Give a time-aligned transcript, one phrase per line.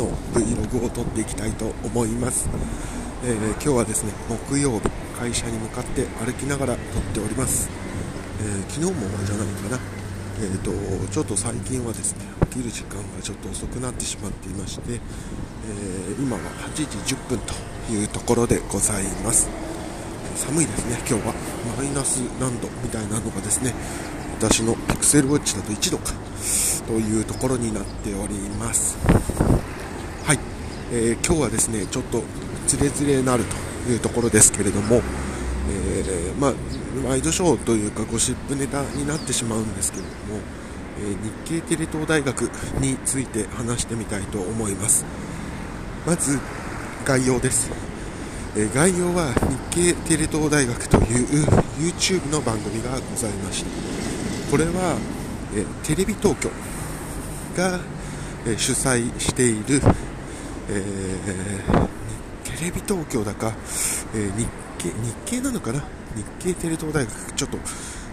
[0.00, 2.48] の Vlog を撮っていきたいと思います、
[3.22, 4.12] えー今日はですね
[4.48, 4.88] 木曜日
[5.18, 7.68] 会社に向かって歩きながら撮っております、
[8.40, 8.92] えー昨日も
[9.26, 9.78] じゃないかな。
[10.42, 10.70] えー、と
[11.12, 16.42] ちょっと最近はですね起きる時間がちょっと遅くなってしまっていまして、えー今は
[16.72, 16.74] 8
[17.04, 17.52] 時10分と
[17.92, 19.50] いうところでございます。
[20.36, 21.34] 寒いですね、今日は。
[21.76, 23.74] マイナス何度みたいなのがですね
[24.38, 26.14] 私のピクセルウォッチだと1度か
[26.86, 28.96] というところになっております。
[30.92, 32.22] えー今日はですねちょっと
[32.66, 33.44] つれづれなる
[33.84, 35.02] というところですけれども、
[35.68, 40.40] えーまあ、ワイドショーというかゴシップネタになってしまうんですけれども、
[40.98, 42.42] えー日系テレ東大学
[42.80, 45.04] について話してみたいと思います。
[46.06, 46.38] まず
[47.04, 47.70] 概要です。
[48.56, 49.32] えー概要は
[49.70, 51.46] 日系テレ東大学という
[51.78, 53.70] YouTube の番組がございまして
[54.50, 54.98] これは、
[55.54, 56.50] えーテレビ東京
[57.56, 57.78] が、
[58.44, 59.80] えー主催している、
[60.70, 61.88] えー
[62.44, 63.52] テレビ東京だか、
[64.14, 64.46] えー日
[64.78, 64.94] 系日
[65.26, 65.80] 系なのかな？
[66.14, 67.32] 日系テレ東大学。
[67.32, 67.58] ちょっと、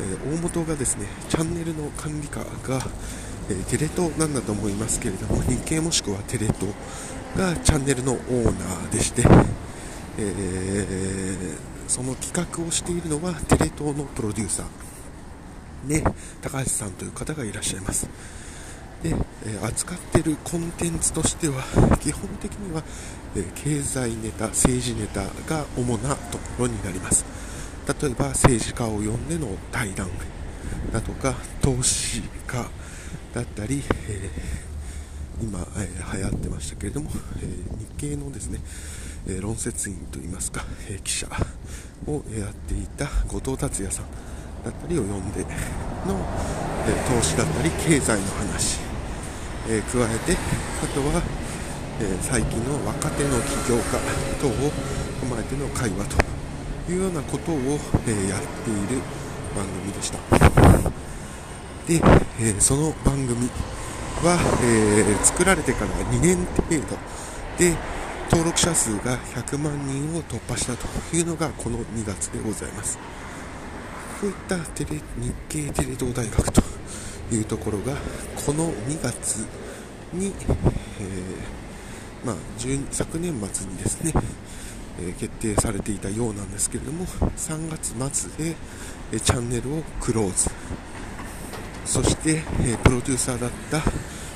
[0.00, 2.46] えー大元がですねチャンネルの管理課が、
[3.50, 6.74] えテレ東なんだと思いますけれども日系もしくはテレ東
[7.36, 9.24] がチャンネルのオーナーでして、
[10.18, 11.56] え
[11.88, 14.66] その企画をしているのはテレ東のプロデューサー。
[15.88, 16.04] ね
[16.42, 18.08] 高橋さんという方がいらっしゃいます。
[19.02, 19.14] で、
[19.46, 21.62] え扱っているコンテンツとしては
[22.00, 22.82] 基本的には、
[23.34, 27.24] え経済ネタ政治ネタが主なところになります。
[28.00, 30.08] 例えば政治家を呼んでの対談
[30.92, 32.68] だとか投資家
[33.34, 34.70] だったり、えー
[35.42, 38.60] 今、えー流行ってましたけれども、えー日系のですね、
[39.26, 41.26] え論説員といいますか、え記者
[42.06, 44.04] をやっていた後藤達也さん
[44.64, 45.46] だったりを呼んでの、
[46.86, 48.89] え投資だったり経済の話、
[49.68, 50.36] え加えて
[50.82, 51.22] あとは、
[52.00, 53.82] え最近の若手の起業家
[54.40, 54.50] 等を
[55.20, 57.56] 踏まえての会話というようなことを、
[58.06, 59.02] えやっている
[59.54, 60.18] 番組でした。
[61.86, 62.00] で、
[62.40, 63.48] えその番組
[64.22, 66.36] は、え作られてから2年
[66.68, 66.98] 程度
[67.58, 67.76] で
[68.30, 72.96] 登録者数が100万人を突破したというのがこの2月でございます
[74.20, 76.69] こういったテレ日系テレ東大学と
[77.34, 77.94] いうところが
[78.46, 79.46] この2月
[80.12, 82.36] に、えーまあ、
[82.90, 84.12] 昨年末にですね、
[85.00, 87.94] え決定されていたようなんですけれども3月
[88.36, 88.56] 末で、
[89.12, 90.50] えチャンネルをクローズ。
[91.86, 93.80] そして、えプロデューサーだった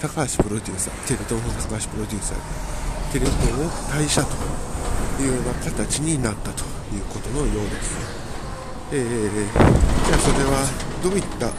[0.00, 2.44] 高橋プロデューサーテレ東の高橋プロデューサーが
[3.12, 6.64] テレ東を退社というような形になったと
[6.94, 7.96] いうことのようです、
[8.92, 10.64] えーじゃあそれは
[11.02, 11.50] どういった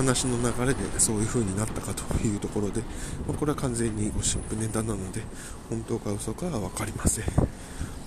[0.00, 2.80] 話の流れでそういう風になったかというところで、
[3.28, 5.20] まあこれは完全にゴシップネタなので
[5.68, 7.24] 本当か嘘かは分かりません。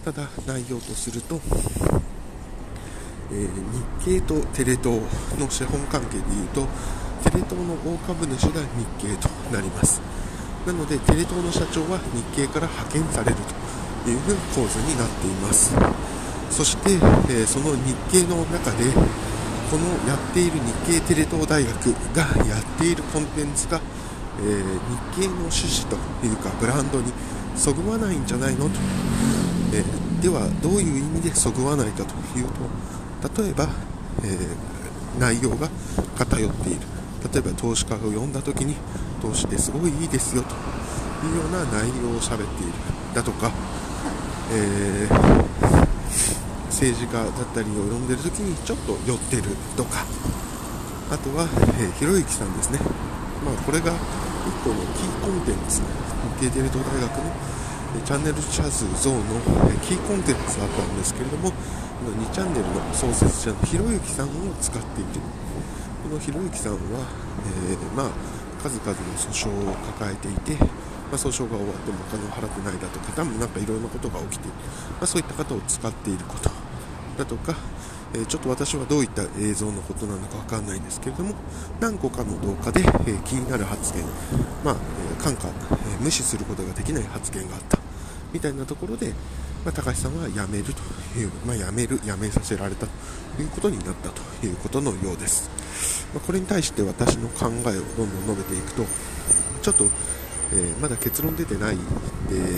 [0.03, 1.39] ただ内容とすると
[3.31, 3.49] えー
[4.03, 4.99] 日系とテレ東
[5.39, 6.67] の資本関係でいうと
[7.23, 8.61] テレ東の大株主が
[8.99, 10.01] 日系となります。
[10.65, 13.35] なのでテレ東の社長は日系から派遣される
[14.03, 14.19] という
[14.55, 15.75] 構図になっています。
[16.49, 18.91] そして、えーその日系の中で
[19.69, 20.51] このやっている
[20.85, 21.72] 日系テレ東大学
[22.16, 23.79] がやっているコンテンツが、
[24.40, 24.63] えー
[25.16, 27.12] 日系の趣旨というかブランドに
[27.56, 28.72] そぐわないんじゃないのと。
[29.74, 32.47] えーではどういう意味でそぐわないかという
[33.34, 33.68] と例えば、
[34.24, 34.38] えー
[35.19, 35.69] 内容が
[36.18, 36.80] 偏っている。
[37.31, 38.75] 例えば投資家を呼んだ時に
[39.22, 40.56] 投資ですごいいいですよと。
[41.25, 42.74] いうような内容を喋っている。
[43.13, 43.51] だとか、
[44.51, 45.82] えー
[46.83, 50.03] 政治家だったりを呼んでる時にちょっと寄ってるとか。
[51.11, 51.47] あとは、
[51.79, 52.79] えひろゆきさんですね、
[53.45, 53.95] まあ、これが1
[54.66, 55.79] 個のキーコンテンツ。
[56.41, 57.31] 日系テレ東大学の
[58.03, 59.21] チャンネル者数増の
[59.71, 61.53] えキーコンテンツだったんですけれども
[62.03, 65.21] 2チャンネルの創設者のひろゆきさんを使っている。
[66.03, 67.05] このひろゆきさんは、
[67.69, 68.11] えーまあ、
[68.59, 70.68] 数々の訴訟を抱えていて、ま
[71.13, 74.57] あ、訴訟が終わってもお金を払ってないだとか多分なんかいろいろなことが起きている、
[74.97, 76.62] まあ、そういった方を使っていること。
[77.18, 77.56] だとか、
[78.15, 81.33] えちょっと私はどういった映像のことなのかわかんないんですけれども
[81.80, 84.04] 何個かの動画で、えー気になる発言、
[84.63, 84.75] まあ
[85.18, 87.80] えー、感化、えー無視することができない発言があった
[88.33, 89.13] みたいなところで、
[89.63, 90.71] まあ、高橋さんは辞めると
[91.18, 95.50] いう、まあ、辞める、辞めさせられたということになったということのようです。
[96.13, 98.86] まあこれに対して私の考えをどんどん述べていくと、
[99.62, 99.86] ちょっと、
[100.51, 101.81] えーまだ結論出てないで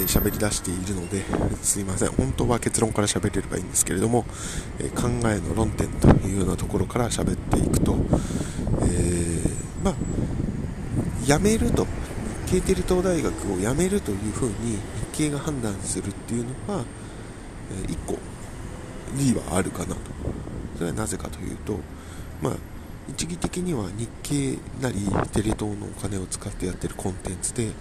[0.08, 1.24] 喋り出しているので
[1.62, 4.26] すいません、本当は結論から喋れればいいんですけれども、
[4.80, 7.98] えー考えの論点というようなところから喋っていくと、
[8.82, 9.42] え
[9.84, 9.96] まあ、
[11.24, 11.86] 辞めると
[12.48, 14.78] 経テレ東大学を辞めるというふうに
[15.14, 16.86] 日経が判断するっていうのは、
[17.72, 18.18] えー、1個
[19.18, 20.00] 理はあるかなと。
[20.78, 21.80] それはなぜかというと
[22.42, 22.54] まあ
[23.08, 24.96] 一義的には日経なり
[25.32, 27.72] テレ東のお金を使ってやってるコンテンツで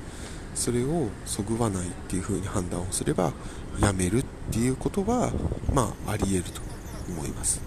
[0.54, 3.32] それをそぐわないっていう風に判断をすれば
[3.80, 5.32] やめるっていうことは
[5.72, 6.60] まああり得ると
[7.08, 7.60] 思います。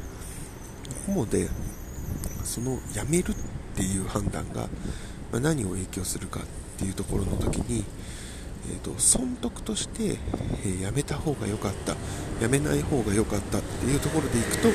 [1.05, 1.49] ここで
[2.43, 3.35] そのやめるっ
[3.75, 4.67] ていう判断が
[5.39, 6.43] 何を影響するかっ
[6.77, 7.83] ていうところの時に、
[8.71, 10.17] えーと、損得として、
[10.63, 11.95] えー、やめた方が良かった
[12.41, 14.69] やめない方が良かったっていうところでいくと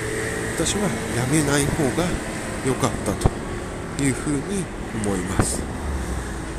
[0.57, 0.89] 私はや
[1.31, 2.05] めない方が
[2.67, 4.65] 良かったというふうに
[5.05, 5.63] 思います。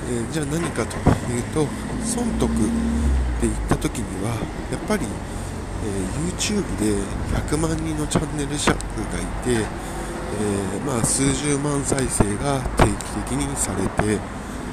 [0.10, 0.98] えー、じゃあ何かと
[1.32, 1.66] いうと
[2.04, 4.36] 損得って言った時には
[4.72, 7.02] やっぱり、えー、YouTube で
[7.34, 8.82] 100万人のチャンネル者がい
[9.46, 12.92] て、えー、まあ、数十万再生が定期
[13.30, 14.20] 的にされて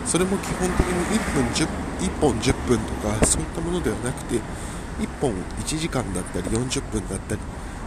[0.05, 1.69] それも基本的に1分 10,
[2.01, 4.37] 1本10分とかそういったものではなくて
[4.99, 7.41] 1本1時間だったり40分だったり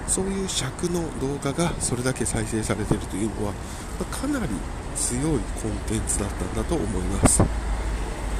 [0.07, 3.53] そういう尺の動画がそれだけ再生されているというのは、
[3.99, 4.47] ま、かなり
[4.95, 7.43] 強いコンテンツだったんだと思います。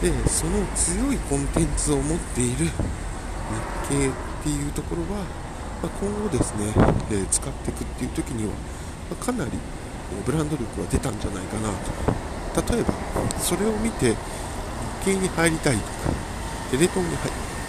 [0.02, 2.72] でその強いコンテンツを持っている日
[3.90, 4.12] 経っ
[4.44, 5.24] ていうところは、
[5.82, 6.74] ま、今後ですね、
[7.12, 8.54] え、使っていくっていう時には、
[9.10, 9.52] ま、かなり
[10.26, 12.74] ブランド力は出たんじゃないかなと。
[12.74, 12.94] 例えば
[13.40, 14.18] それを見て日
[15.06, 16.14] 経に入りたいとか
[16.70, 17.18] テレ東に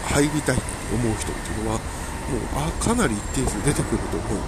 [0.02, 0.64] 入りたいって
[0.94, 1.80] 思う人っていうのは
[2.54, 4.38] あかなり一定数出てくると思う。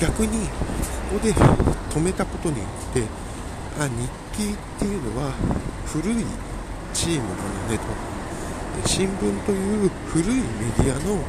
[0.00, 3.02] 逆にここで止めたことによって
[3.80, 5.32] あ日経っていうのは
[5.86, 6.24] 古い
[6.92, 7.84] チームなのねと。
[8.84, 10.42] 新聞という古いメ
[10.84, 11.24] ディアの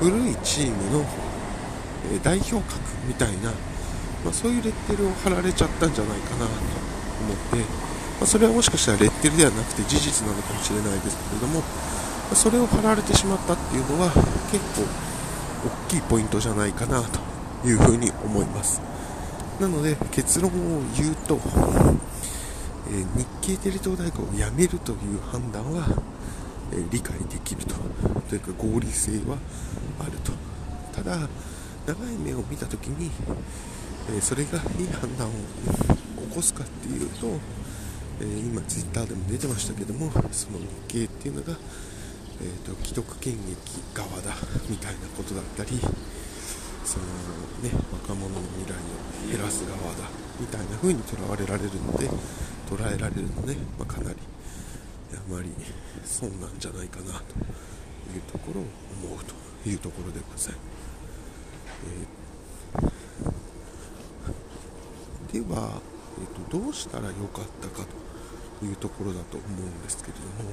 [0.00, 1.04] 古いチームの
[2.24, 3.50] 代表格みたいな、
[4.24, 6.52] まあ、そういうレッテルを貼られちゃったんじゃないかなと
[7.22, 7.64] 思って、ま
[8.22, 11.62] あ、それはもしかしたらレッテルではなくて事実なのかもしれないですけれども、
[12.34, 14.10] それを貼られてしまったっていうのは
[14.50, 14.86] 結構
[15.86, 17.20] 大きいポイントじゃないかなと
[17.68, 18.80] いうふうに思います。
[19.60, 21.38] なので結論を言うと、
[22.88, 25.86] えー、日経テレ東大学を辞めるという判断は、
[26.72, 27.74] えー、理解できると
[28.28, 29.36] というか合理性は
[30.00, 30.32] あると
[30.94, 31.28] ただ
[31.86, 33.10] 長い目を見た時に、
[34.08, 35.32] えー、それがいい判断を
[36.30, 37.26] 起こすかっていうと、
[38.20, 41.58] え今ツイッターでも出てましたけどもその日経っていうのが、
[42.40, 43.38] えーと既得権益
[43.94, 44.34] 側だ
[44.68, 45.80] みたいなことだったり
[46.84, 47.04] その
[47.62, 50.10] ね若者の未来を減らす側だ
[50.40, 52.08] みたいな風に捉われられるので
[52.68, 54.16] 捉えられるので、まあ、かなり
[55.14, 55.50] あまり
[56.04, 57.34] 損なんじゃないかなと
[58.14, 58.64] いうところを
[59.08, 59.24] 思う
[59.62, 60.80] というところでございます。
[65.32, 65.80] えー、では、
[66.18, 67.84] えーと、どうしたらよかったか
[68.60, 70.50] というところだと思うんですけれども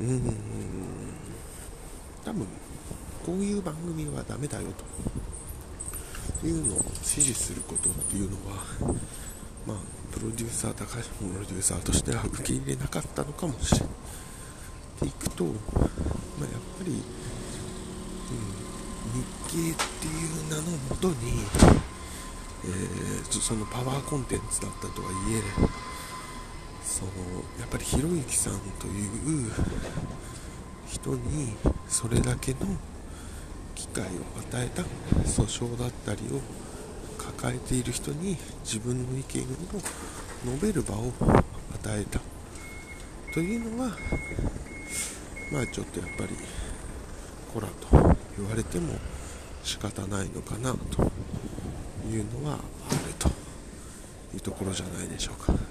[0.00, 0.36] うーん
[2.24, 2.46] 多分
[3.24, 4.68] こういう番組はダメだよ
[6.42, 8.56] というのを指示することっていうのは、
[9.66, 9.76] まあ、
[10.12, 13.88] プロデューサー、高橋プロデューサーとしては受け入れなかったのかもしれない。
[14.96, 15.60] っていくと、まあ、やっ
[16.78, 16.98] ぱり、うん、
[19.12, 21.14] 日経っていう名のもとに、
[22.64, 25.42] えー、そのパワーコンテンツだったとはいえ、
[26.96, 27.10] その
[27.60, 29.52] やっぱりひろゆきさんという
[30.88, 31.52] 人に
[31.86, 32.58] それだけの
[33.74, 34.06] 機会を
[34.40, 34.80] 与えた
[35.28, 36.40] 訴訟だったりを
[37.22, 39.46] 抱えている人に自分の意見を
[40.54, 41.12] 述べる場を
[41.74, 42.18] 与えた
[43.34, 43.90] というのは
[45.52, 46.30] まあちょっとやっぱり
[47.52, 48.94] こらと言われても
[49.62, 51.02] 仕方ないのかなと
[52.08, 52.58] いうのはあ
[53.06, 53.28] ると
[54.34, 55.65] いうところじゃないでしょうか。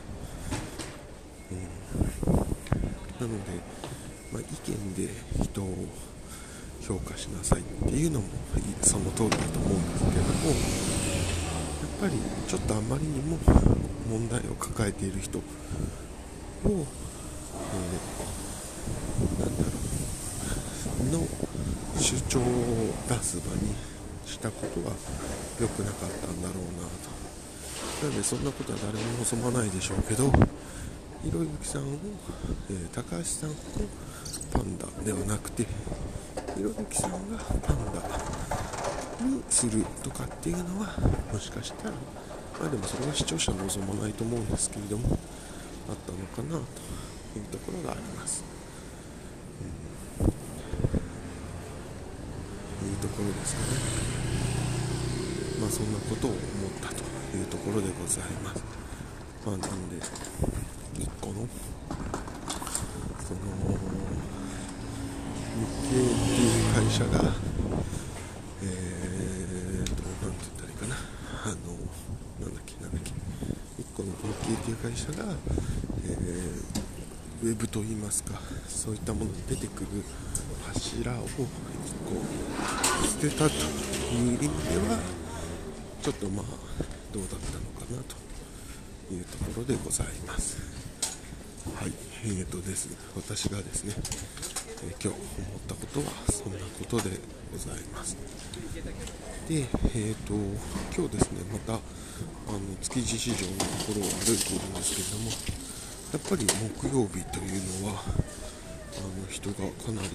[1.51, 1.57] うん、
[3.19, 3.51] なので、
[4.31, 5.09] まあ、意見で
[5.43, 5.87] 人を
[6.81, 8.27] 評価しなさいっていうのも
[8.81, 10.55] その通りだと思うんですけれどもや
[11.97, 12.13] っぱり
[12.47, 13.37] ちょっとあまりにも
[14.09, 15.41] 問題を抱えている人を、
[16.63, 16.73] えー、
[19.39, 19.75] なんだろう。
[21.11, 21.19] の
[21.99, 22.43] 主張を
[23.07, 23.73] 出す場に
[24.25, 24.93] したことは
[25.59, 26.87] 良くなかったんだろうな
[28.01, 28.07] と。
[28.07, 30.31] なんでそんなことは誰も望まないでしょうけど。
[31.25, 31.85] ひろゆきさんを、
[32.69, 33.53] えー、高橋さんを
[34.53, 34.85] パンダ。
[35.03, 35.63] ではなくて
[36.55, 37.17] ひろゆきさんが
[37.65, 37.99] パンダ
[39.25, 40.93] にするとかっていうのは
[41.33, 41.95] もしかしたら
[42.61, 45.17] まあでもそれは視聴者望まないと思うんですけれども
[45.89, 46.63] あったのかな
[47.33, 48.43] というところがあります、
[50.21, 50.23] う
[52.85, 53.67] ん、いうところですかね。
[55.59, 56.39] まあそんなことを思っ
[56.81, 56.95] たと
[57.35, 58.63] いうところでございます。
[59.43, 59.97] まあなんで
[60.97, 61.47] 1個の
[63.25, 63.39] その
[65.55, 67.33] 日系っていう会社が
[68.63, 70.95] えーと何て言ったらいいかな？
[71.43, 71.55] あの
[72.45, 73.11] なんだっけなんだっけ
[73.81, 75.33] ？1個の日系っていう会社が、
[76.03, 76.85] えー
[77.43, 79.87] ウェブといいますかそういったものに出てくる
[80.73, 81.45] 柱を1個
[83.07, 84.47] 捨てたという意味で
[84.89, 84.97] は
[86.01, 86.45] ちょっとまあ
[87.13, 90.84] どうだったのかなというところでございます。
[91.73, 91.93] はい
[92.23, 93.93] えーとですね私がですね、
[94.85, 95.19] えー、今日思っ
[95.67, 97.17] たことはそんなことで
[97.51, 98.15] ございます。
[99.49, 100.33] でえーと
[100.95, 101.77] 今日ですねまたあ
[102.53, 105.31] の築地市場のところを歩いているんですけれども
[106.13, 110.07] やっぱり木曜日というのはあの人がかなり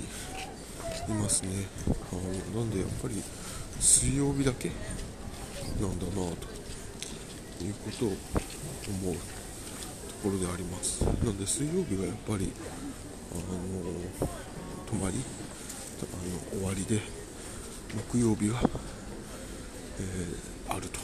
[1.12, 1.66] いますね。
[1.87, 2.14] あ
[2.54, 3.23] のなんでやっぱり
[3.80, 4.71] 水曜日だけ
[5.80, 6.21] なんだなと
[7.64, 9.40] いうことを思う。
[10.23, 11.03] ころであります。
[11.03, 12.53] なんで水曜日がやっぱり
[13.33, 13.43] あの
[14.87, 15.17] 泊まり
[16.00, 16.05] あ
[16.55, 17.00] の終わりで
[18.12, 18.61] 木曜日が、
[19.99, 21.00] えー、あると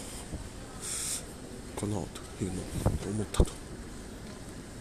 [1.80, 2.64] かなというのを
[3.08, 3.52] 思ったと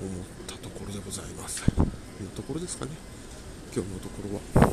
[0.01, 1.63] 思ったところでございます。
[1.71, 2.91] というところですかね。
[3.73, 4.67] 今日のところは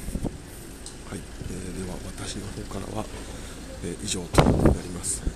[1.11, 3.05] はい、えー、では私の方からは、
[3.85, 4.51] えー、以上とな
[4.83, 5.21] ります。
[5.21, 5.31] やっ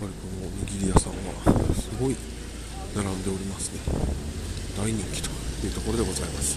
[0.00, 2.16] ぱりこのおにぎり屋さんはすごい
[2.96, 3.80] 並んでおりますね。
[4.78, 5.28] 大人気と
[5.66, 6.56] いうところでございます。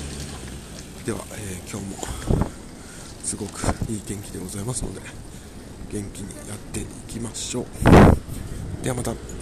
[1.05, 1.97] では、えー、今日も
[3.25, 5.01] すごくいい天気でございますので
[5.91, 7.65] 元気にやっていきましょう。
[8.83, 9.38] ではまた。